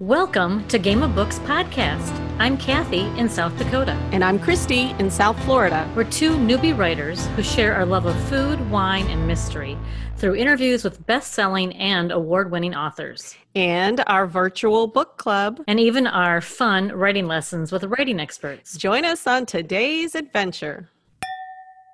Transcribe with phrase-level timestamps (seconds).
[0.00, 2.16] Welcome to Game of Books podcast.
[2.38, 3.94] I'm Kathy in South Dakota.
[4.12, 5.90] And I'm Christy in South Florida.
[5.96, 9.76] We're two newbie writers who share our love of food, wine, and mystery
[10.16, 13.34] through interviews with best selling and award winning authors.
[13.56, 15.64] And our virtual book club.
[15.66, 18.76] And even our fun writing lessons with writing experts.
[18.76, 20.88] Join us on today's adventure.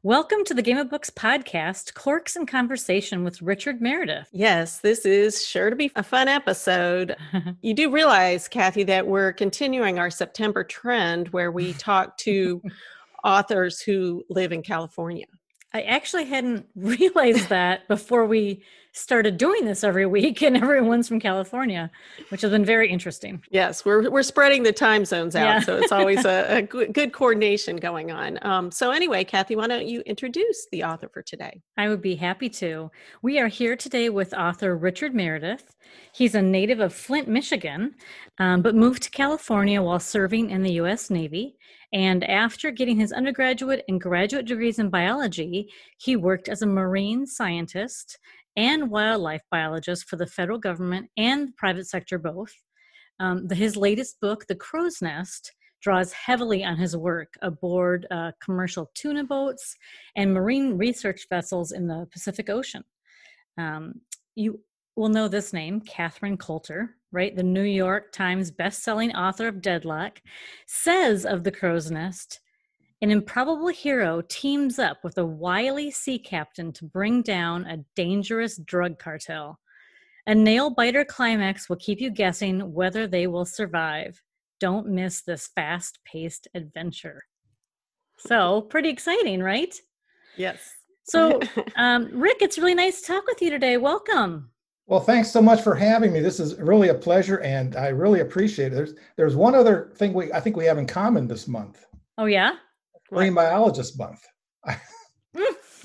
[0.04, 4.28] Welcome to the Game of Books podcast, Corks in Conversation with Richard Meredith.
[4.32, 7.16] Yes, this is sure to be a fun episode.
[7.62, 12.60] you do realize, Kathy, that we're continuing our September trend where we talk to
[13.24, 15.24] authors who live in California.
[15.74, 18.62] I actually hadn't realized that before we
[18.96, 21.90] started doing this every week, and everyone's from California,
[22.28, 23.42] which has been very interesting.
[23.50, 25.60] Yes, we're we're spreading the time zones out, yeah.
[25.60, 28.38] so it's always a, a good, coordination going on.
[28.42, 31.60] Um, so anyway, Kathy, why don't you introduce the author for today?
[31.76, 32.90] I would be happy to.
[33.20, 35.74] We are here today with author Richard Meredith.
[36.12, 37.96] He's a native of Flint, Michigan,
[38.38, 41.10] um, but moved to California while serving in the U.S.
[41.10, 41.56] Navy.
[41.94, 47.24] And after getting his undergraduate and graduate degrees in biology, he worked as a marine
[47.24, 48.18] scientist
[48.56, 52.52] and wildlife biologist for the federal government and the private sector both.
[53.20, 58.32] Um, the, his latest book, The Crow's Nest, draws heavily on his work aboard uh,
[58.42, 59.76] commercial tuna boats
[60.16, 62.82] and marine research vessels in the Pacific Ocean.
[63.56, 64.00] Um,
[64.34, 64.60] you
[64.96, 67.34] will know this name, Catherine Coulter, right?
[67.34, 70.20] The New York Times best-selling author of Deadlock,
[70.66, 72.40] says of the crow's nest
[73.04, 78.56] an improbable hero teams up with a wily sea captain to bring down a dangerous
[78.56, 79.60] drug cartel.
[80.26, 84.22] A nail biter climax will keep you guessing whether they will survive.
[84.58, 87.22] Don't miss this fast paced adventure.
[88.16, 89.74] So, pretty exciting, right?
[90.38, 90.60] Yes.
[91.02, 91.40] So,
[91.76, 93.76] um, Rick, it's really nice to talk with you today.
[93.76, 94.50] Welcome.
[94.86, 96.20] Well, thanks so much for having me.
[96.20, 98.74] This is really a pleasure, and I really appreciate it.
[98.74, 101.86] There's there's one other thing we I think we have in common this month.
[102.18, 102.56] Oh yeah,
[103.10, 104.20] Marine Biologist Month.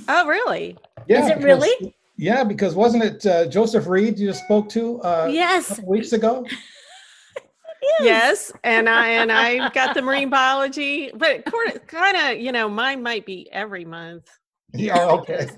[0.08, 0.78] oh really?
[1.08, 1.24] Yeah.
[1.24, 1.96] Is it because, really?
[2.18, 5.02] Yeah, because wasn't it uh, Joseph Reed you just spoke to?
[5.02, 5.80] Uh, yes.
[5.84, 6.46] weeks ago.
[7.82, 8.02] yes.
[8.02, 8.52] yes.
[8.66, 11.46] and I and I got the marine biology, but
[11.88, 14.30] kind of you know mine might be every month.
[14.74, 15.48] Yeah, okay.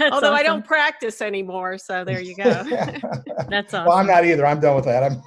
[0.00, 0.34] Although awesome.
[0.34, 2.44] I don't practice anymore, so there you go.
[3.48, 3.86] That's awesome.
[3.86, 4.46] Well, I'm not either.
[4.46, 5.02] I'm done with that.
[5.02, 5.20] I'm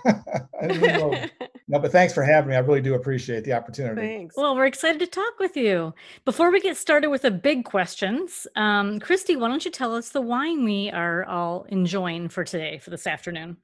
[1.67, 2.55] no, but thanks for having me.
[2.55, 4.01] I really do appreciate the opportunity.
[4.01, 4.37] Thanks.
[4.37, 5.93] Well, we're excited to talk with you.
[6.23, 10.09] Before we get started with the big questions, um, Christy, why don't you tell us
[10.09, 13.57] the wine we are all enjoying for today, for this afternoon?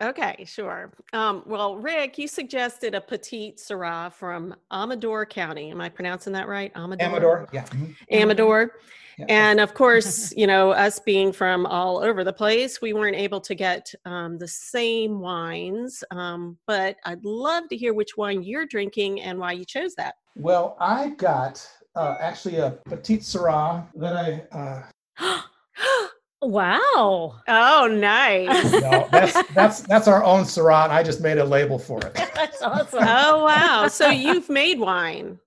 [0.00, 0.92] Okay, sure.
[1.12, 5.70] Um, well, Rick, you suggested a petite Syrah from Amador County.
[5.70, 6.70] Am I pronouncing that right?
[6.76, 7.06] Amador.
[7.06, 7.64] Amador, yeah.
[7.64, 7.92] Mm-hmm.
[8.10, 8.74] Amador.
[9.18, 9.26] Yeah.
[9.28, 13.40] And of course, you know, us being from all over the place, we weren't able
[13.40, 16.04] to get um, the same wines.
[16.12, 20.14] Um, but I'd love to hear which wine you're drinking and why you chose that.
[20.36, 24.86] Well, I got uh, actually a petite Syrah that I.
[25.18, 25.42] Uh,
[26.40, 27.40] Wow.
[27.48, 28.72] Oh, nice.
[28.72, 30.84] no, that's that's that's our own Syrah.
[30.84, 32.14] And I just made a label for it.
[32.34, 33.00] that's awesome.
[33.02, 33.88] Oh wow.
[33.88, 35.38] So you've made wine.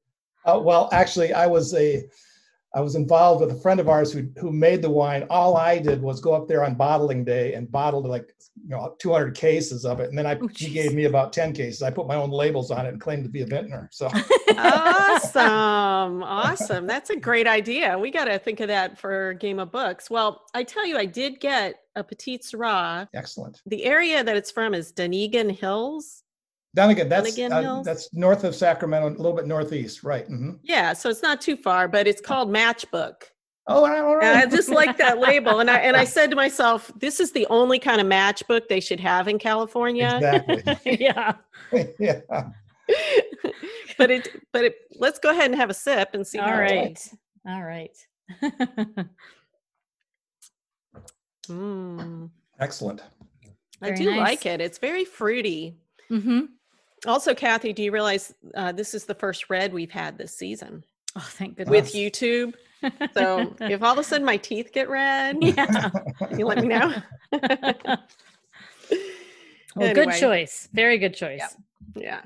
[0.46, 2.04] Uh, well, actually, I was a
[2.74, 5.26] I was involved with a friend of ours who who made the wine.
[5.30, 8.34] All I did was go up there on bottling day and bottled like
[8.64, 11.52] you know 200 cases of it, and then I oh, he gave me about 10
[11.52, 11.82] cases.
[11.82, 13.90] I put my own labels on it and claimed to be a vintner.
[13.92, 14.10] So
[14.58, 16.88] awesome, awesome!
[16.88, 18.00] That's a great idea.
[18.00, 20.10] We got to think of that for Game of Books.
[20.10, 23.10] Well, I tell you, I did get a Petite Syrah.
[23.14, 23.62] Excellent.
[23.66, 26.24] The area that it's from is Dunnigan Hills.
[26.74, 30.26] Dunnigan, that's uh, that's north of Sacramento, a little bit northeast, right?
[30.26, 30.52] Mm-hmm.
[30.64, 33.24] Yeah, so it's not too far, but it's called Matchbook.
[33.68, 34.26] Oh, all right.
[34.26, 37.34] And I just like that label, and I and I said to myself, this is
[37.34, 40.16] the only kind of matchbook they should have in California.
[40.16, 40.98] Exactly.
[41.00, 41.34] yeah.
[42.00, 42.22] yeah.
[43.98, 44.76] but it, but it.
[44.96, 46.40] Let's go ahead and have a sip and see.
[46.40, 47.00] All right.
[47.48, 47.96] All right.
[51.50, 52.30] mm.
[52.60, 53.02] Excellent.
[53.82, 54.20] I do nice.
[54.20, 54.62] like it.
[54.62, 55.76] It's very fruity.
[56.10, 56.42] Mm-hmm.
[57.08, 60.84] Also, Kathy, do you realize uh, this is the first red we've had this season?
[61.16, 61.72] Oh, thank goodness.
[61.72, 62.54] With YouTube.
[63.14, 65.92] So if all of a sudden my teeth get red, yeah.
[66.36, 66.92] you let me know.
[67.32, 68.00] well,
[69.76, 69.94] anyway.
[69.94, 70.68] good choice.
[70.74, 71.44] Very good choice.
[71.96, 72.02] Yeah.
[72.02, 72.22] yeah.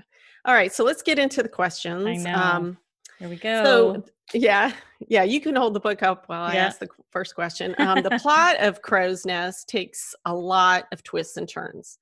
[0.46, 0.72] All right.
[0.72, 2.08] So let's get into the questions.
[2.08, 2.34] I know.
[2.34, 2.78] Um,
[3.20, 3.64] Here we go.
[3.66, 4.72] So yeah,
[5.08, 7.76] yeah, you can hold the book up while I ask the first question.
[7.78, 12.00] Um, the plot of Crow's Nest takes a lot of twists and turns.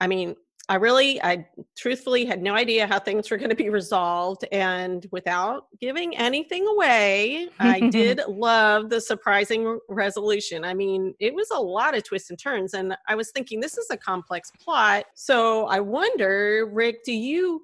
[0.00, 0.36] I mean,
[0.68, 1.46] I really, I
[1.76, 4.44] truthfully had no idea how things were going to be resolved.
[4.50, 10.64] And without giving anything away, I did love the surprising resolution.
[10.64, 12.74] I mean, it was a lot of twists and turns.
[12.74, 15.04] And I was thinking, this is a complex plot.
[15.14, 17.62] So I wonder, Rick, do you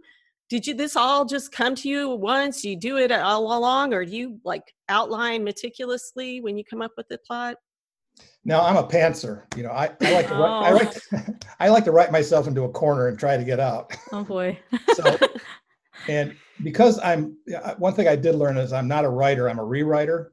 [0.49, 4.05] did you this all just come to you once you do it all along or
[4.05, 7.57] do you like outline meticulously when you come up with the plot
[8.45, 10.41] no i'm a pantser you know i, I like to oh.
[10.41, 13.45] write, I like to, I like to write myself into a corner and try to
[13.45, 14.59] get out oh boy
[14.95, 15.17] so
[16.09, 17.37] and because i'm
[17.79, 20.29] one thing i did learn is i'm not a writer i'm a rewriter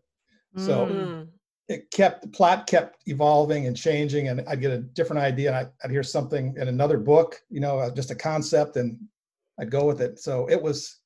[0.57, 1.27] so mm.
[1.67, 5.57] it kept the plot kept evolving and changing and i'd get a different idea and
[5.57, 8.99] I'd, I'd hear something in another book you know uh, just a concept and
[9.59, 10.19] I'd go with it.
[10.19, 10.99] So it was,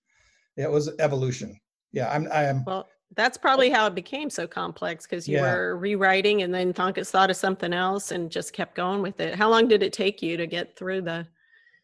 [0.58, 1.60] it was evolution.
[1.92, 2.28] Yeah, I'm.
[2.32, 2.64] I am.
[2.66, 5.54] Well, that's probably how it became so complex because you yeah.
[5.54, 9.36] were rewriting and then thought thought of something else and just kept going with it.
[9.36, 11.28] How long did it take you to get through the?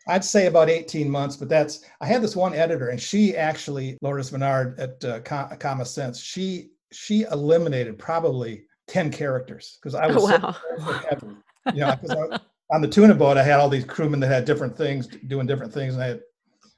[0.08, 3.98] I'd say about 18 months, but that's I had this one editor and she actually
[4.02, 6.20] Lourdes Menard at uh, Comma Sense.
[6.20, 10.56] She she eliminated probably 10 characters because I was oh, wow.
[10.78, 11.28] so heavy.
[11.74, 12.40] You know, because
[12.72, 15.74] on the tuna boat I had all these crewmen that had different things doing different
[15.74, 16.22] things, and I had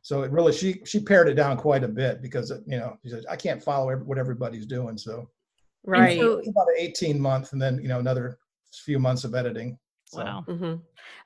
[0.01, 3.09] so it really she she pared it down quite a bit because you know she
[3.09, 4.97] said I can't follow what everybody's doing.
[4.97, 5.29] So
[5.85, 8.39] right, so about an eighteen month, and then you know another
[8.73, 9.77] few months of editing.
[10.05, 10.23] So.
[10.23, 10.45] Wow.
[10.47, 10.75] Mm-hmm.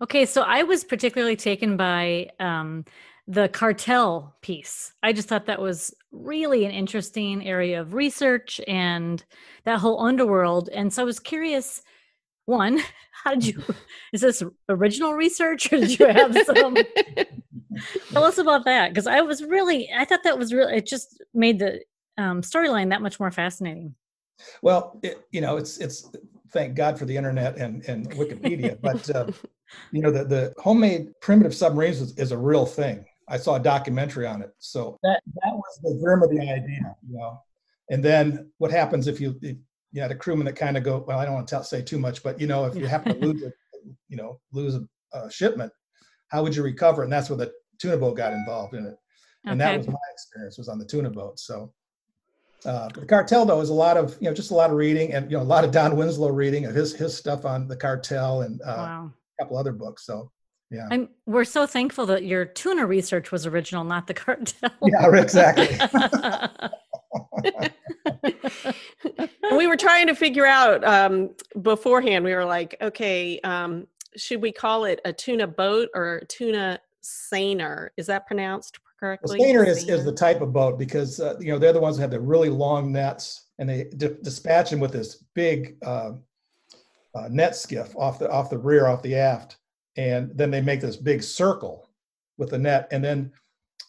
[0.03, 2.85] Okay, so I was particularly taken by um,
[3.27, 4.93] the cartel piece.
[5.01, 9.23] I just thought that was really an interesting area of research and
[9.63, 10.69] that whole underworld.
[10.69, 11.81] And so I was curious
[12.45, 12.79] one,
[13.23, 13.63] how did you,
[14.13, 16.77] is this original research or did you have some
[18.11, 21.21] Tell us about that because I was really, I thought that was really, it just
[21.33, 21.81] made the
[22.17, 23.95] um, storyline that much more fascinating.
[24.61, 26.09] Well, it, you know, it's it's
[26.51, 29.27] thank God for the internet and and Wikipedia, but uh,
[29.91, 33.05] you know, the the homemade primitive submarines is, is, a real thing.
[33.29, 36.95] I saw a documentary on it, so that that was the germ of the idea,
[37.07, 37.39] you know.
[37.89, 39.57] And then what happens if you if,
[39.95, 41.81] you had a crewman that kind of go, well, I don't want to tell, say
[41.81, 43.53] too much, but you know, if you happen to lose a,
[44.09, 44.85] you know, lose a,
[45.17, 45.71] a shipment,
[46.27, 47.03] how would you recover?
[47.03, 48.95] And that's where the tuna boat got involved in it,
[49.45, 49.71] and okay.
[49.71, 51.39] that was my experience was on the tuna boat.
[51.39, 51.73] So
[52.65, 55.13] uh, the cartel though is a lot of you know just a lot of reading
[55.13, 57.75] and you know a lot of Don Winslow reading of his his stuff on the
[57.75, 59.13] cartel and uh, wow.
[59.39, 60.05] a couple other books.
[60.05, 60.31] So
[60.71, 64.71] yeah, I'm, we're so thankful that your tuna research was original, not the cartel.
[64.81, 65.67] Yeah, exactly.
[69.55, 72.25] we were trying to figure out um, beforehand.
[72.25, 73.85] We were like, okay, um,
[74.17, 77.91] should we call it a tuna boat or tuna seiner.
[77.97, 79.39] Is that pronounced correctly?
[79.39, 82.01] Well, is, is the type of boat because uh, you know they're the ones that
[82.01, 86.13] have the really long nets and they d- dispatch them with this big uh,
[87.15, 89.57] uh, net skiff off the off the rear, off the aft,
[89.97, 91.89] and then they make this big circle
[92.37, 93.31] with the net, and then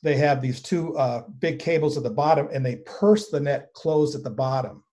[0.03, 3.73] they have these two uh, big cables at the bottom, and they purse the net
[3.73, 4.85] closed at the bottom.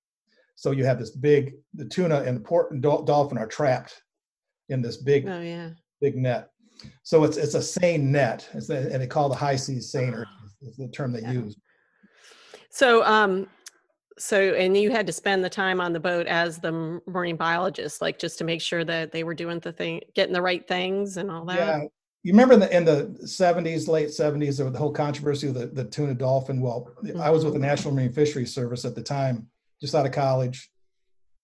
[0.55, 4.01] So you have this big the tuna and the port and dolphin are trapped
[4.69, 5.71] in this big oh, yeah.
[6.01, 6.49] big net.
[7.03, 10.25] So it's it's a seine net, it's a, and they call the high seas seiner
[10.61, 11.31] is the term they yeah.
[11.33, 11.57] use.
[12.69, 13.47] So um,
[14.17, 18.01] so and you had to spend the time on the boat as the marine biologist,
[18.01, 21.17] like just to make sure that they were doing the thing, getting the right things
[21.17, 21.57] and all that.
[21.57, 21.83] Yeah.
[22.23, 25.55] You remember in the in the 70s, late 70s, there was the whole controversy of
[25.55, 26.61] the, the tuna dolphin.
[26.61, 27.19] Well, mm-hmm.
[27.19, 27.67] I was with the mm-hmm.
[27.67, 29.47] National Marine Fisheries Service at the time,
[29.81, 30.69] just out of college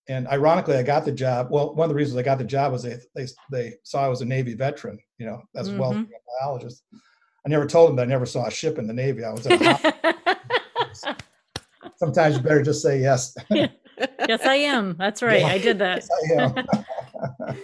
[0.09, 1.49] and ironically, I got the job.
[1.51, 4.07] Well, one of the reasons I got the job was they they, they saw I
[4.07, 5.77] was a Navy veteran, you know, as mm-hmm.
[5.77, 6.07] well as a
[6.41, 6.83] biologist.
[7.45, 9.23] I never told them that I never saw a ship in the Navy.
[9.23, 9.47] I was
[11.97, 13.35] Sometimes you better just say yes.
[13.49, 14.95] yes, I am.
[14.97, 15.41] That's right.
[15.41, 15.47] Yeah.
[15.47, 16.03] I did that.
[16.27, 16.53] Yes,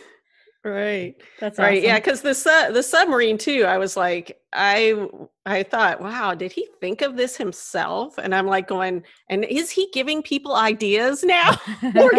[0.66, 1.16] Right.
[1.40, 1.78] That's right.
[1.78, 1.86] Awesome.
[1.86, 3.66] Yeah, because the su- the submarine too.
[3.66, 5.08] I was like, I
[5.46, 8.18] I thought, wow, did he think of this himself?
[8.18, 11.52] And I'm like going, and is he giving people ideas now?
[11.84, 12.10] no,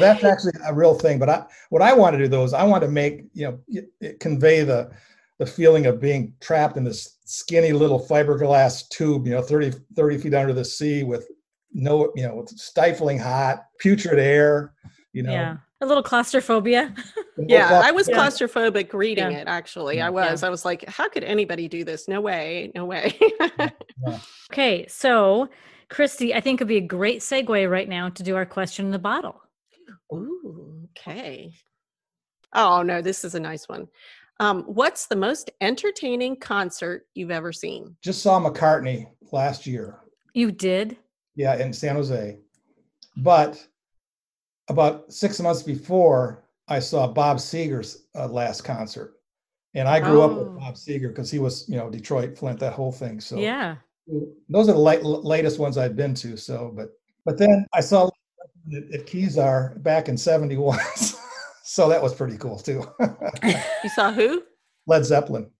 [0.00, 1.18] that's actually a real thing.
[1.18, 3.58] But I, what I want to do though is I want to make you know
[3.68, 4.90] it, it convey the
[5.36, 10.18] the feeling of being trapped in this skinny little fiberglass tube, you know, 30, 30
[10.18, 11.28] feet under the sea with
[11.72, 14.72] no, you know, with stifling hot, putrid air,
[15.12, 15.32] you know.
[15.32, 16.94] Yeah a little claustrophobia.
[17.38, 19.38] yeah, I was claustrophobic reading yeah.
[19.38, 20.00] it actually.
[20.00, 20.42] I was.
[20.42, 20.48] Yeah.
[20.48, 22.08] I was like, how could anybody do this?
[22.08, 22.70] No way.
[22.74, 23.18] No way.
[24.52, 25.48] okay, so
[25.88, 28.92] Christy, I think it'd be a great segue right now to do our question in
[28.92, 29.40] the bottle.
[30.12, 31.54] Ooh, okay.
[32.54, 33.88] Oh no, this is a nice one.
[34.40, 37.96] Um, what's the most entertaining concert you've ever seen?
[38.02, 39.98] Just saw McCartney last year.
[40.32, 40.96] You did?
[41.36, 42.38] Yeah, in San Jose.
[43.18, 43.66] But
[44.70, 49.16] about six months before, I saw Bob Seger's uh, last concert.
[49.74, 50.44] And I grew up Oh.
[50.44, 53.20] with Bob Seger because he was, you know, Detroit, Flint, that whole thing.
[53.20, 53.76] So Yeah.
[54.48, 56.36] those are the late, latest ones I've been to.
[56.36, 56.90] So, but
[57.24, 58.08] but then I saw
[58.74, 60.78] at, at Kezar back in '71,
[61.64, 62.82] so that was pretty cool too.
[63.84, 64.42] You saw who?
[64.86, 65.50] Led Zeppelin.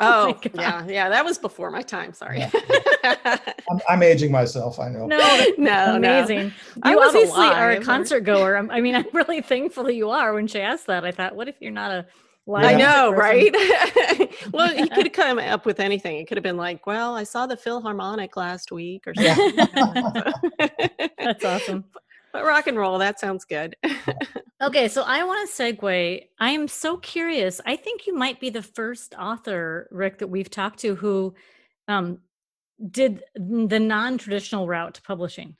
[0.00, 1.08] Oh Oh, yeah, yeah.
[1.08, 2.12] That was before my time.
[2.14, 2.38] Sorry.
[3.04, 4.78] I'm, I'm aging myself.
[4.78, 5.06] I know.
[5.06, 5.16] No,
[5.58, 6.18] no, no.
[6.18, 6.52] amazing.
[6.82, 8.56] I You was obviously are a concert goer.
[8.56, 10.32] I'm- I mean, I'm really thankful that you are.
[10.34, 12.06] When she asked that, I thought, what if you're not a
[12.46, 13.52] live I know, person?
[13.52, 14.52] right?
[14.52, 16.16] well, he could have come up with anything.
[16.18, 19.34] It could have been like, "Well, I saw the Philharmonic last week," or Yeah.
[19.36, 20.32] something.
[21.18, 21.84] That's awesome.
[22.32, 23.76] But rock and roll, that sounds good.
[24.62, 26.22] Okay, so I want to segue.
[26.40, 27.60] I am so curious.
[27.66, 31.34] I think you might be the first author, Rick, that we've talked to who
[31.88, 32.18] um,
[32.90, 35.56] did the non traditional route to publishing.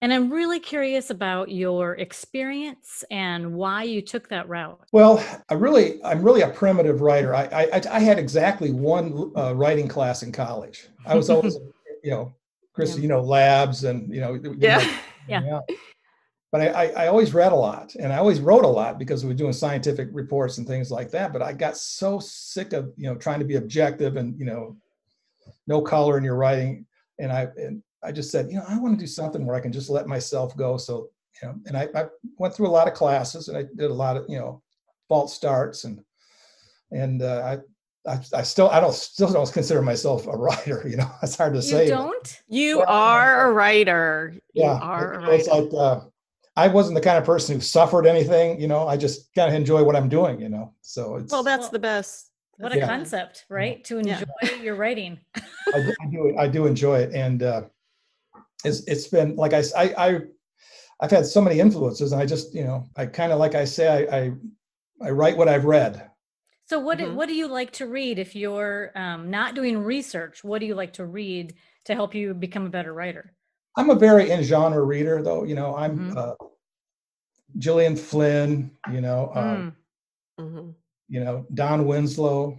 [0.00, 4.80] And I'm really curious about your experience and why you took that route.
[4.90, 7.36] Well, I really, I'm really a primitive writer.
[7.36, 10.88] I, I, I had exactly one uh, writing class in college.
[11.06, 11.56] I was always,
[12.02, 12.34] you know,
[12.72, 13.02] Chris, Yeah.
[13.02, 14.78] you know, labs and you know, you yeah.
[14.78, 14.90] know,
[15.28, 15.60] Yeah.
[16.50, 19.24] But I, I, I always read a lot and I always wrote a lot because
[19.24, 21.32] we were doing scientific reports and things like that.
[21.32, 24.76] But I got so sick of, you know, trying to be objective and, you know,
[25.66, 26.86] no color in your writing.
[27.18, 29.60] And I, and I just said, you know, I want to do something where I
[29.60, 30.76] can just let myself go.
[30.76, 31.08] So,
[31.40, 32.06] you know, and I, I
[32.38, 34.62] went through a lot of classes and I did a lot of, you know,
[35.08, 36.00] false starts and,
[36.90, 37.58] and uh,
[38.06, 41.36] I, I, I still, I don't, still don't consider myself a writer, you know, it's
[41.36, 41.84] hard to You say.
[41.84, 42.42] You don't?
[42.48, 44.34] You Well, are a writer.
[44.52, 45.62] You yeah are it- a it's writer.
[45.62, 46.00] like uh,
[46.54, 49.54] i wasn't the kind of person who suffered anything you know i just kind of
[49.54, 52.31] enjoy what i'm doing you know so it's Well, that's Well, the best.
[52.58, 52.86] What a Yeah.
[52.86, 53.82] concept, right?
[53.84, 54.20] To Yeah.
[54.20, 55.18] enjoy your writing.
[55.74, 57.62] I, do, I do i do enjoy it and uh
[58.64, 59.62] it's it's been like I
[59.96, 60.20] I
[61.00, 63.64] I've had so many influences and i just you know i kind of like i
[63.64, 64.32] say I, I
[65.00, 66.10] i write what i've read
[66.66, 67.14] So what do, Mhm.
[67.14, 70.44] what do you like to read if you're um, not doing research?
[70.44, 71.54] What do you like to read
[71.86, 73.32] to help you become a better writer?
[73.78, 76.16] i'm a very in genre reader though you know i'm Mhm.
[76.16, 76.34] uh
[77.58, 79.76] gillian flynn you know um,
[80.40, 80.74] Mm.
[81.12, 82.58] You know, Don Winslow.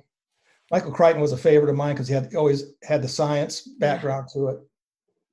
[0.72, 4.28] Michael Crichton was a favorite of mine because he had always had the science background
[4.34, 4.60] to it.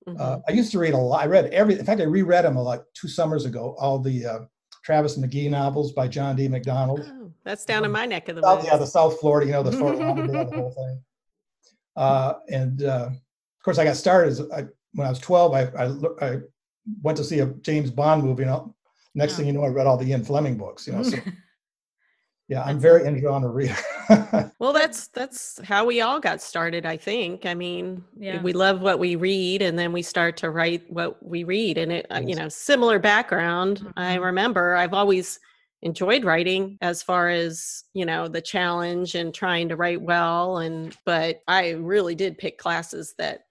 [0.06, 0.42] Uh, Mhm.
[0.48, 1.22] I used to read a lot.
[1.22, 1.78] I read every.
[1.78, 3.76] In fact, I reread them like two summers ago.
[3.78, 4.38] All the uh,
[4.82, 6.48] Travis McGee novels by John D.
[6.48, 7.00] MacDonald.
[7.04, 8.64] Oh, that's down in my neck of the woods.
[8.64, 9.46] yeah, the South Florida.
[9.48, 11.02] You know, the Fort Lauderdale, the whole thing.
[11.96, 15.52] Uh, and uh, of course, I got started as I, when I was twelve.
[15.52, 15.86] I, I
[16.26, 16.38] I
[17.02, 18.44] went to see a James Bond movie.
[18.44, 18.74] And all-
[19.14, 19.36] next Oh.
[19.36, 20.86] thing you know, I read all the Ian Fleming books.
[20.86, 21.18] You know, so
[22.50, 23.76] yeah, I'm very in genre reader.
[24.58, 27.46] Well, that's that's how we all got started, I think.
[27.46, 28.42] I mean, Yeah.
[28.42, 31.90] we love what we read and then we start to write what we read and
[31.90, 33.90] it uh, you know, similar background.
[33.96, 34.24] I Mhm.
[34.24, 35.40] remember I've always
[35.80, 40.94] enjoyed writing as far as, you know, the challenge and trying to write well and
[41.06, 43.44] but I really did pick classes that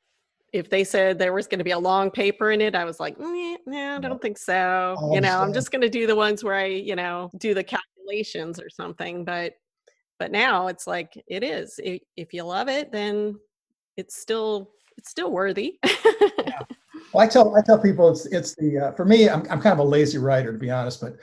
[0.53, 2.99] if they said there was going to be a long paper in it, I was
[2.99, 4.95] like, "Nah, no, I don't think so.
[4.99, 7.53] I you know, I'm just going to do the ones where I, you know, do
[7.55, 7.63] the
[8.09, 9.23] calculations or something.
[9.25, 9.53] But
[10.17, 13.35] but now it's like it is if, if you love it then
[13.95, 15.79] it's still it's still worthy
[17.11, 19.73] Well, I tell I tell people it's it's the uh, for me I'm I'm kind
[19.73, 21.15] of a lazy writer to be honest, but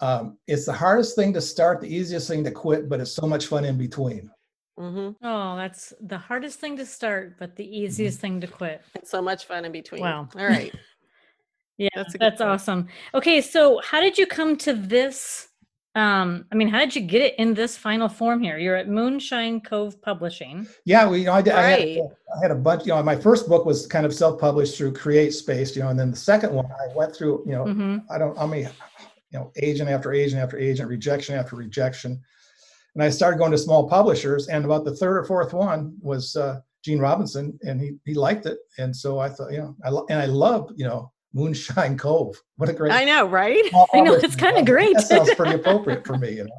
[0.00, 3.26] um, it's the hardest thing to start, the easiest thing to quit, but it's so
[3.26, 4.30] much fun in between.
[4.76, 8.82] hmm oh, that's the hardest thing to start, but the easiest thing to quit.
[8.94, 10.28] it's so much fun in between Wow.
[10.36, 10.74] all right
[11.78, 12.50] Yeah, That's that's, a good point.
[12.50, 12.88] awesome.
[13.14, 15.48] Okay, so how did you come to this?
[15.96, 18.58] Um, I mean, how did you get it in this final form here?
[18.58, 20.68] You're at Moonshine Cove Publishing.
[20.84, 21.54] Yeah, we you know I did.
[21.54, 22.86] I, had, I had a bunch.
[22.86, 25.74] You know, my first book was kind of self-published through Create Space.
[25.74, 27.42] You know, and then the second one I went through.
[27.44, 28.38] You know, hmm I don't.
[28.38, 28.68] I mean,
[29.32, 32.20] you know, agent after agent after agent, rejection after rejection,
[32.94, 34.46] and I started going to small publishers.
[34.46, 38.46] And about the third or fourth one was uh, Gene Robinson, and he he liked
[38.46, 41.96] it, and so I thought, you know, I lo- and I love you know Moonshine
[41.96, 42.42] Cove.
[42.56, 42.92] What a great.
[42.92, 44.96] i know right small I know, it's kinda great.
[44.96, 46.32] That sounds pretty appropriate for me.
[46.32, 46.50] You know.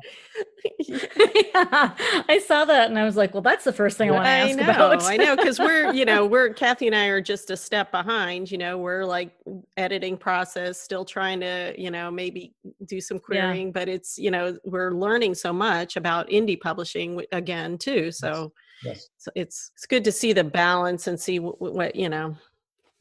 [0.80, 1.94] yeah,
[2.30, 4.30] I saw that and I was like, well, that's the first thing I want to
[4.30, 5.04] ask know, about.
[5.04, 8.52] I know, because we're, you know, we're Kathy and I are just a step behind.
[8.52, 9.36] You know, we're like
[9.78, 12.54] editing process, still trying to, you know, maybe
[12.86, 17.78] do some querying, but it's, you know, we're learning so much about indie publishing again
[17.78, 18.12] too.
[18.12, 19.10] So, Yes.
[19.18, 22.36] so it's it's good to see the balance and see what, what you know.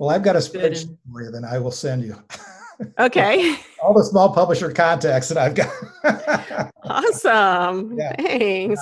[0.00, 1.30] Well, I've got a spreadsheet for you.
[1.30, 2.16] Then I will send you
[2.99, 6.73] Okay, all the small publisher contacts that I've got.
[6.85, 7.99] awesome.
[7.99, 8.16] Yeah.
[8.16, 8.80] Thanks.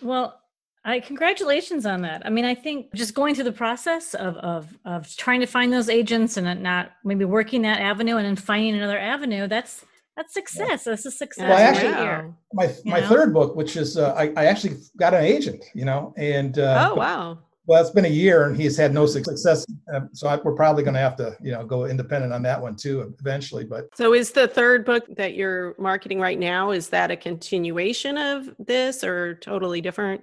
[0.00, 0.40] Well,
[0.84, 2.24] I congratulations on that.
[2.24, 5.72] I mean, I think just going through the process of of of trying to find
[5.72, 9.84] those agents and not maybe working that avenue and then finding another avenue, that's
[10.16, 10.84] That's success.
[10.84, 11.48] That's a success.
[11.48, 12.32] Well, actually, year.
[12.52, 13.08] my my know?
[13.08, 16.90] third book, which is uh, I, I actually got an agent, you know, and uh,
[16.92, 17.38] oh wow.
[17.66, 20.82] Well, it's been a year and he's had no success, um, so I, we're probably
[20.82, 23.64] going to have to, you know, go independent on that one too eventually.
[23.64, 28.18] But So is the third book that you're marketing right now is that a continuation
[28.18, 30.22] of this or totally different?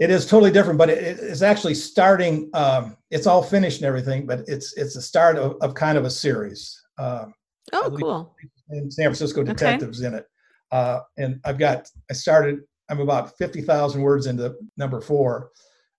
[0.00, 0.76] it is totally different.
[0.76, 2.50] But it, it's actually starting.
[2.52, 6.04] Um, it's all finished and everything, but it's it's the start of, of kind of
[6.04, 6.82] a series.
[6.98, 7.26] Uh,
[7.72, 8.34] Oh, cool.
[8.68, 10.26] and San Francisco detectives in it.
[10.70, 12.58] Uh, and I've got, I started,
[12.90, 15.50] I'm about 50,000 words into number four,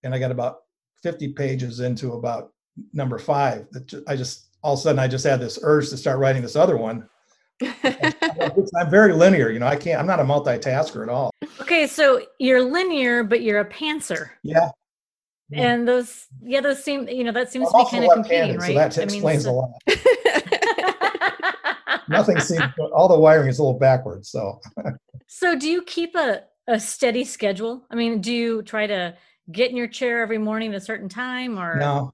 [0.03, 0.57] and I got about
[1.05, 2.51] 50 pages into about
[2.91, 3.67] number five.
[3.71, 6.41] That I just, all of a sudden, I just had this urge to start writing
[6.41, 7.07] this other one.
[7.61, 11.29] I'm very linear, you know, I can't, I'm not a multitasker at all.
[11.61, 14.31] Okay, so you're linear, but you're a pantser.
[14.41, 14.71] Yeah.
[15.53, 18.57] And those, yeah, those seem, you know, that seems I'm to be kind of competing,
[18.57, 18.67] right?
[18.67, 19.69] So that I mean, explains so- a lot.
[22.09, 24.29] Nothing seems, all the wiring is a little backwards.
[24.29, 24.59] So
[25.27, 27.85] so do you keep a, a steady schedule?
[27.91, 29.15] I mean, do you try to
[29.51, 31.77] get in your chair every morning at a certain time or?
[31.77, 32.11] No,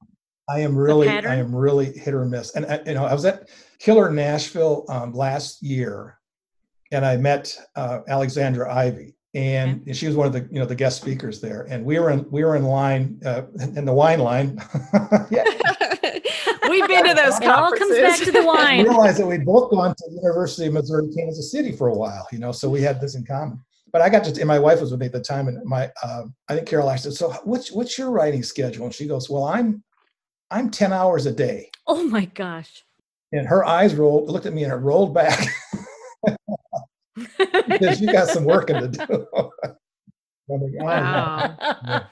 [0.50, 2.56] I am really, I am really hit or miss.
[2.56, 6.18] And I, you know, I was at Killer Nashville um, last year,
[6.92, 10.76] and I met uh, Alexandra Ivy, and she was one of the you know the
[10.76, 11.68] guest speakers there.
[11.70, 13.44] And we were in we were in line uh,
[13.76, 14.62] in the wine line.
[15.32, 15.44] yeah,
[16.70, 18.84] We've been to those It all comes back to the I wine.
[18.86, 22.28] realized that we'd both gone to the University of Missouri Kansas City for a while.
[22.32, 23.60] You know, so we had this in common.
[23.91, 25.89] But I got to, and my wife was with me at the time, and my,
[26.01, 29.43] uh, I think Carol asked, "So, what's what's your writing schedule?" And she goes, "Well,
[29.43, 29.83] I'm,
[30.50, 32.83] I'm ten hours a day." Oh my gosh.
[33.33, 35.39] and her eyes rolled, looked at me and it rolled back
[37.67, 39.27] because you got some working to do.
[39.33, 39.51] Like, "Oh,
[40.50, 41.57] Wow.
[41.86, 42.03] Yeah.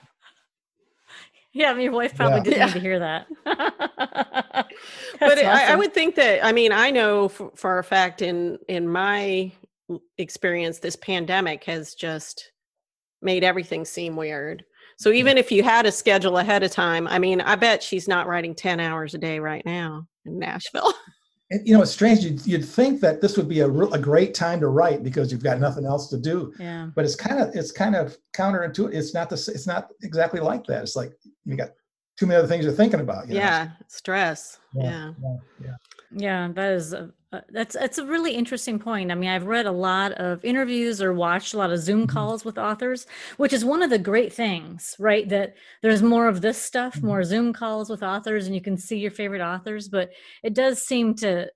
[1.54, 2.44] yeah, your wife probably Yeah.
[2.44, 2.66] didn't Yeah.
[2.68, 3.28] need to hear that.
[5.20, 8.22] but That's I, I would think that i mean i know for, for a fact
[8.22, 9.52] in in my
[10.18, 12.52] experience this pandemic has just
[13.22, 14.64] made everything seem weird
[14.98, 18.08] so even if you had a schedule ahead of time i mean i bet she's
[18.08, 20.94] not writing 10 hours a day right now in nashville
[21.52, 22.24] And, you know, it's strange.
[22.24, 25.32] You'd, you'd think that this would be a, real, a great time to write because
[25.32, 26.54] you've got nothing else to do.
[26.60, 26.90] Yeah.
[26.96, 28.94] But it's kind of it's kind of counterintuitive.
[28.94, 30.84] It's not the it's not exactly like that.
[30.84, 31.14] It's like
[31.46, 31.70] you got
[32.20, 33.28] too many other things you're thinking about.
[33.28, 33.40] You know?
[33.40, 34.84] yeah stress Yeah.
[34.84, 35.76] yeah yeah, yeah.
[36.12, 39.12] Yeah, that is a, uh, that's that's a really interesting point.
[39.12, 42.08] I mean, I've read a lot of interviews or watched a lot of Zoom Mhm.
[42.08, 43.06] calls with authors,
[43.38, 45.30] which is one of the great things, right?
[45.30, 47.04] That there's more of this stuff, Mhm.
[47.04, 49.88] more Zoom calls with authors, and you can see your favorite authors.
[49.90, 50.12] But
[50.44, 51.52] it does seem to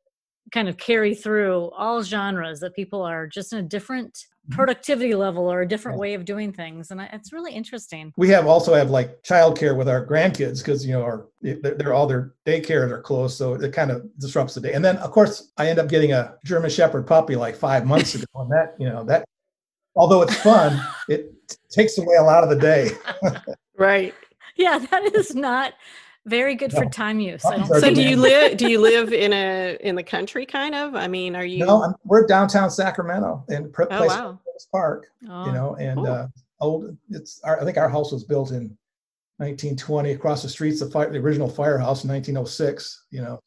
[0.53, 4.25] kind of carry through all genres that people are just in a different.
[4.43, 4.55] Mm-hmm.
[4.55, 6.01] productivity level or a different Yeah.
[6.01, 8.11] way of doing things, and it's really interesting.
[8.17, 11.93] We have also have like childcare with our grandkids because you know our they're, they're
[11.93, 14.73] all their daycares are closed, so it kind of disrupts the day.
[14.73, 18.15] And then of course I end up getting a German Shepherd puppy like five months
[18.15, 19.23] ago, and that you know that
[19.95, 20.77] although it's fun,
[21.07, 22.89] it t- takes away a lot of the day.
[23.77, 24.13] right
[24.57, 25.73] Yeah, that is not
[26.25, 27.43] very good for time use.
[27.45, 30.45] I Puppies don't so do you live do you live in a in the country
[30.45, 34.05] kind of i mean are you No, I'm, we're downtown Sacramento in a pr- Oh,
[34.05, 34.15] wow.
[34.17, 34.37] called
[34.71, 35.45] Park, Oh.
[35.47, 36.07] you know, and cool.
[36.07, 36.27] uh,
[36.61, 36.97] old.
[37.09, 38.77] It's our, I think our house was built in
[39.37, 43.05] 1920 across the streets the fire, the original firehouse in 1906.
[43.11, 43.39] You know,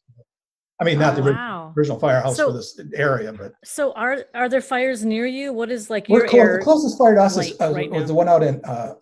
[0.79, 1.73] I mean not the wow.
[1.75, 5.51] original firehouse So- for this area, but So are are there fires near you?
[5.51, 8.07] What is like your close, the closest fire to us is, uh, right was now?
[8.07, 8.93] the one out in uh,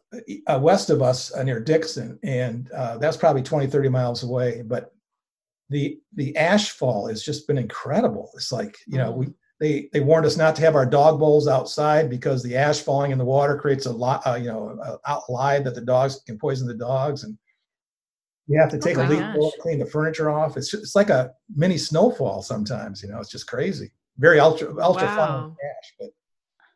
[0.47, 4.61] uh, west of us uh, near Dixon, and uh, that's probably 20, 30 miles away.
[4.65, 4.93] But
[5.69, 8.31] the the ash fall has just been incredible.
[8.35, 9.17] It's like you know Mm.
[9.17, 9.27] we
[9.59, 13.11] they they warned us not to have our dog bowls outside because the ash falling
[13.11, 16.21] in the water creates a lot uh, you know a, a lye that the dogs
[16.25, 17.37] can poison the dogs and
[18.47, 19.35] you have to take oh my a leaf gosh.
[19.35, 20.55] blower to clean the furniture off.
[20.57, 23.01] It's just, it's like a mini snowfall sometimes.
[23.01, 23.91] You know, it's just crazy.
[24.17, 25.47] Very ultra ultra fun Wow.
[25.47, 26.09] with ash, but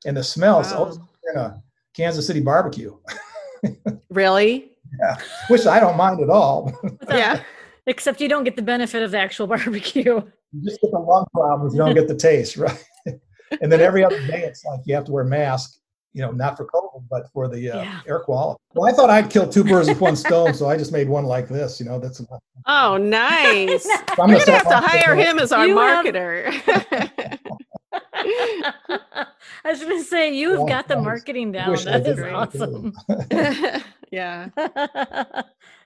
[0.06, 0.72] and the smells.
[0.72, 0.92] Wow.
[0.92, 1.62] Oh, in a
[1.96, 2.96] Kansas City barbecue,
[4.10, 5.18] really Yeah,
[5.50, 6.74] which I don't mind at all.
[7.10, 7.42] Yeah
[7.86, 10.04] Except you don't get the benefit of the actual barbecue.
[10.52, 12.84] you just get the lung problems, you don't get the taste, right?
[13.62, 15.79] and then every other day, it's like you have to wear a mask.
[16.14, 18.00] You know, not for COVID, but for the uh, Yeah.
[18.08, 18.60] air quality.
[18.74, 21.26] Well, I thought I'd kill two birds with one stone, so I just made one
[21.26, 21.80] like this.
[21.80, 22.20] You know, that's.
[22.20, 22.42] enough.
[22.66, 23.92] oh nice So
[24.24, 27.40] I'm We're gonna gonna have to hire marketing- him as our You have- marketer.
[29.64, 31.06] I was going to say you have Yeah, got the thanks.
[31.06, 31.72] marketing down.
[31.72, 32.94] wish I That is awesome.
[34.12, 34.50] yeah.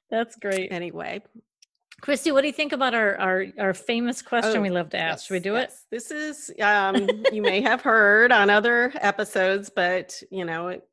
[0.10, 0.72] That's great.
[0.72, 1.22] Anyway,
[2.04, 4.98] Christy, what do you think about our our, our famous question Oh, we love to
[4.98, 5.26] ask?
[5.26, 5.72] Should we do it?
[5.90, 10.86] This is um, you may have heard on other episodes, but you know it,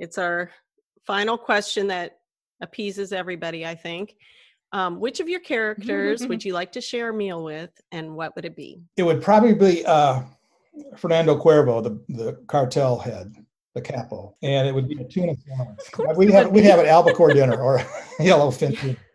[0.00, 0.50] it's our
[1.06, 2.18] final question that
[2.60, 3.64] appeases everybody.
[3.64, 4.16] I think.
[4.72, 8.34] Um, which of your characters would you like to share a meal with, and what
[8.34, 8.82] would it be?
[8.96, 10.20] it would probably be uh,
[10.96, 13.32] Fernando Cuervo, the, the cartel head,
[13.76, 16.16] the capo, and it would be a tuna salmon.
[16.16, 17.84] We have we have an albacore dinner or a
[18.18, 18.96] yellowfin.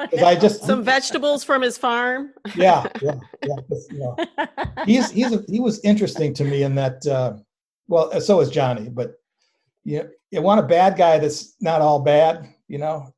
[0.10, 2.32] Because I just some vegetables from his farm.
[2.54, 3.56] Yeah, yeah, yeah.
[3.90, 4.16] You know,
[4.86, 7.06] he's he's a, he was interesting to me in that.
[7.06, 7.34] Uh,
[7.86, 9.16] well, so is Johnny, but
[9.84, 12.48] you you want a bad guy that's not all bad.
[12.68, 13.12] You know,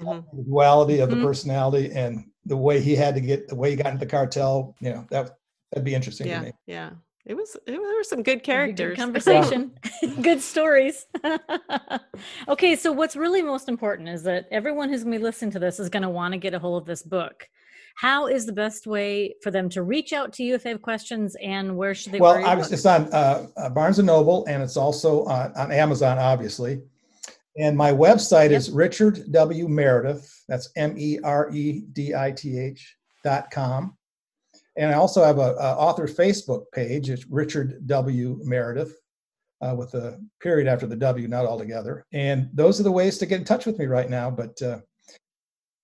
[0.00, 0.36] mm-hmm.
[0.36, 1.26] the duality of the mm-hmm.
[1.26, 4.74] personality and the way he had to get the way he got into the cartel.
[4.80, 5.36] You know, that
[5.70, 6.52] that'd be interesting yeah, to me.
[6.66, 6.90] Yeah.
[7.26, 8.96] It was, it, there were some good characters.
[8.96, 9.72] Good conversation,
[10.22, 11.06] good stories.
[12.48, 15.58] okay, so what's really most important is that everyone who's going to be listening to
[15.58, 17.48] this is going to want to get a hold of this book.
[17.96, 20.82] How is the best way for them to reach out to you if they have
[20.82, 22.20] questions, and where should they?
[22.20, 25.72] Well, I was, it's on uh, uh, Barnes and Noble, and it's also on, on
[25.72, 26.82] Amazon, obviously.
[27.58, 28.58] And my website yep.
[28.58, 29.66] is Richard W.
[29.66, 30.30] Meredith.
[30.46, 33.96] That's M E R E D I T H dot com.
[34.76, 37.08] And I also have a, a author Facebook page.
[37.08, 38.38] It's Richard W.
[38.42, 38.98] Meredith
[39.60, 42.04] uh, with a period after the W, not all together.
[42.12, 44.30] And those are the ways to get in touch with me right now.
[44.30, 44.80] But uh,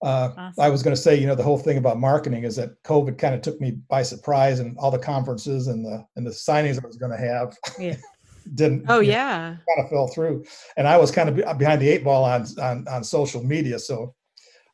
[0.02, 0.62] uh, awesome.
[0.62, 3.18] I was going to say, you know, the whole thing about marketing is that COVID
[3.18, 6.82] kind of took me by surprise, and all the conferences and the and the signings
[6.82, 7.96] I was going to have yeah.
[8.54, 8.84] didn't.
[8.88, 10.44] Oh yeah, kind of fell through,
[10.76, 13.78] and I was kind of behind the eight ball on on on social media.
[13.78, 14.14] So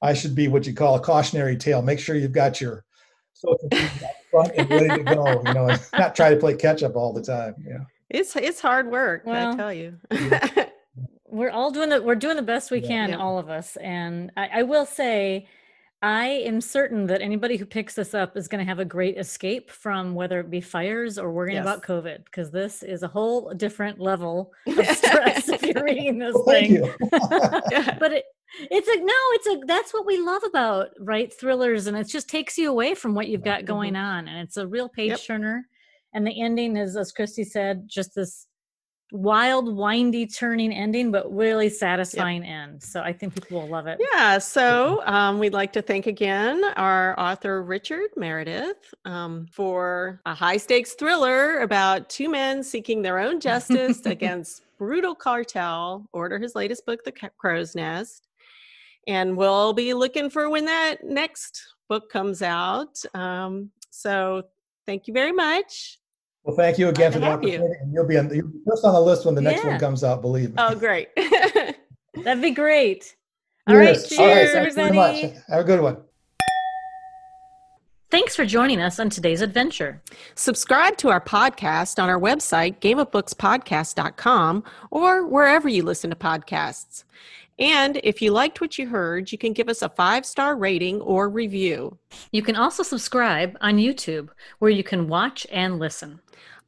[0.00, 1.82] I should be what you call a cautionary tale.
[1.82, 2.86] Make sure you've got your
[3.38, 5.42] social media front and ready to go.
[5.46, 7.54] You know, not try to play catch up all the time.
[7.66, 9.22] Yeah, it's it's hard work.
[9.24, 9.98] Well, I tell you.
[11.30, 12.04] we're all doing it.
[12.04, 13.16] We're doing the best we can, yeah.
[13.16, 13.76] all of us.
[13.76, 15.46] And I, I will say,
[16.00, 19.18] I am certain that anybody who picks this up is going to have a great
[19.18, 21.64] escape from whether it be fires or worrying yes.
[21.64, 26.34] about COVID, because this is a whole different level of stress if you're reading this
[26.34, 26.94] well, thing.
[27.98, 28.24] but it,
[28.70, 32.28] it's like no, it's a that's what we love about right thrillers, and it just
[32.28, 34.04] takes you away from what you've got going mm-hmm.
[34.04, 35.20] on, and it's a real page yep.
[35.20, 35.66] turner.
[36.14, 38.47] And the ending is, as Christy said, just this
[39.12, 42.52] wild, windy, turning ending, but really satisfying yep.
[42.52, 42.82] end.
[42.82, 44.00] So I think people will love it.
[44.12, 44.38] Yeah.
[44.38, 50.56] So um, we'd like to thank again our author, Richard Meredith, um, for a high
[50.56, 56.06] stakes thriller about two men seeking their own justice against brutal cartel.
[56.12, 58.26] Order his latest book, The Crow's Nest.
[59.06, 63.02] And we'll be looking for when that next book comes out.
[63.14, 64.42] Um, so
[64.84, 65.97] thank you very much.
[66.48, 67.58] Well, thank you again for the opportunity.
[67.58, 67.76] You.
[67.82, 69.72] And you'll be, on, you'll be first on the list when the next yeah.
[69.72, 70.54] one comes out, believe me.
[70.56, 71.08] Oh, great.
[72.24, 73.14] That'd be great.
[73.66, 75.34] All right, cheers, All right, everybody.
[75.50, 75.98] Have a good one.
[78.10, 80.00] Thanks for joining us on today's adventure.
[80.36, 87.04] Subscribe to our podcast on our website, gameofbookspodcast.com, or wherever you listen to podcasts.
[87.58, 91.00] And if you liked what you heard, you can give us a five star rating
[91.00, 91.98] or review.
[92.30, 96.20] You can also subscribe on YouTube, where you can watch and listen.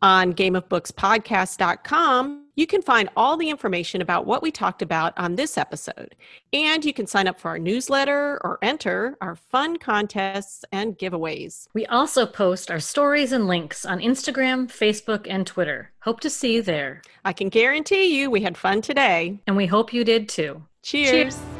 [0.03, 5.59] On gameofbookspodcast.com, you can find all the information about what we talked about on this
[5.59, 6.15] episode.
[6.55, 11.67] And you can sign up for our newsletter or enter our fun contests and giveaways.
[11.75, 15.93] We also post our stories and links on Instagram, Facebook, and Twitter.
[16.01, 17.03] Hope to see you there.
[17.25, 19.39] I can guarantee you we had fun today.
[19.47, 20.63] And we hope you did too.
[20.83, 21.11] Cheers.
[21.11, 21.60] Cheers.